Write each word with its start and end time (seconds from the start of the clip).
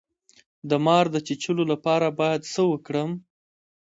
د 0.69 0.71
مار 0.85 1.05
د 1.13 1.17
چیچلو 1.27 1.63
لپاره 1.71 2.07
باید 2.19 2.41
څه 2.53 2.61
وکړم؟ 2.71 3.11